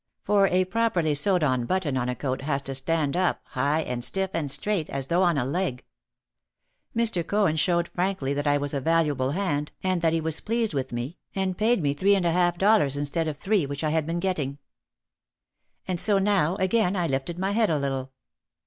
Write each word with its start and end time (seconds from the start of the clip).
For 0.23 0.47
a 0.47 0.65
properly 0.65 1.13
sewed 1.13 1.43
on 1.43 1.67
button 1.67 1.95
on 1.95 2.09
a 2.09 2.15
coat 2.15 2.41
has 2.41 2.63
to 2.63 2.73
stand 2.73 3.15
up 3.15 3.39
high 3.49 3.81
and 3.81 4.03
stiff 4.03 4.31
and 4.33 4.49
straight 4.49 4.89
as 4.89 5.05
though 5.05 5.21
on 5.21 5.37
a 5.37 5.45
leg. 5.45 5.85
Mr. 6.97 7.21
Cohen 7.27 7.55
showed 7.55 7.87
frankly 7.89 8.33
that 8.33 8.47
I 8.47 8.57
was 8.57 8.73
a 8.73 8.81
valuable 8.81 9.29
hand 9.33 9.71
and 9.83 10.01
that 10.01 10.11
he 10.11 10.19
was 10.19 10.39
pleased 10.39 10.73
with 10.73 10.91
me 10.91 11.19
and 11.35 11.51
i 11.51 11.53
3 11.53 11.53
4 11.53 11.53
OUT 11.53 11.53
OF 11.53 11.57
THE 11.57 11.65
SHADOW 11.65 11.67
paid 11.75 11.83
me 11.83 11.93
three 11.93 12.15
and 12.15 12.25
a 12.25 12.31
half 12.31 12.57
dollars 12.57 12.97
instead 12.97 13.27
of 13.27 13.37
three 13.37 13.67
which 13.67 13.83
I 13.83 13.89
had 13.91 14.07
been 14.07 14.19
getting. 14.19 14.57
And 15.87 15.99
so 15.99 16.17
now 16.17 16.55
again 16.55 16.95
I 16.95 17.05
lifted 17.05 17.37
my 17.37 17.51
head 17.51 17.69
a 17.69 17.77
little. 17.77 18.11